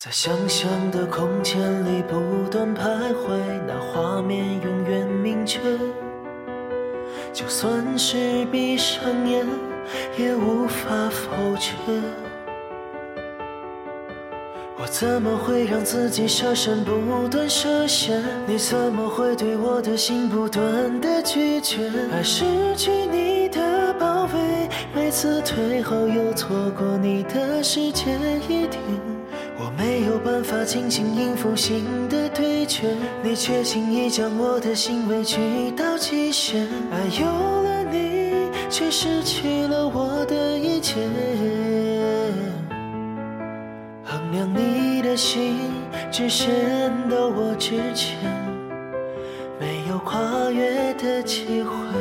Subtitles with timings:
[0.00, 5.58] 在想象的空间里不断徘徊，那画面永远明确。
[7.32, 9.44] 就算是闭上眼，
[10.16, 11.72] 也无法否决。
[14.76, 18.22] 我怎么会让自己设身不断设限？
[18.46, 21.90] 你怎么会对我的心不断的拒绝？
[22.12, 22.44] 爱失
[22.76, 28.12] 去你的包围，每次退后又错过你的世界
[28.48, 29.07] 一点。
[29.60, 32.94] 我没有办法轻轻应付新的对决，
[33.24, 36.68] 你却轻易将我的心委屈到极限。
[36.92, 37.26] 爱有
[37.62, 40.94] 了你，却失去了我的一切。
[44.04, 45.56] 衡量你的心，
[46.12, 46.48] 只限
[47.10, 48.16] 到我之前，
[49.58, 51.97] 没有跨越的机会。